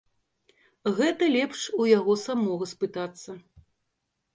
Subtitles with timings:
[1.01, 3.41] Гэта лепш у яго самога спытацца.